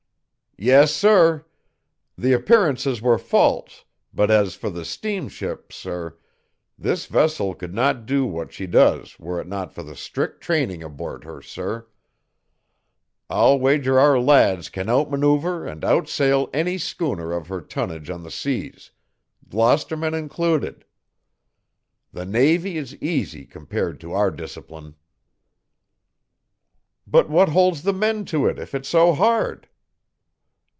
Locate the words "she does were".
8.53-9.41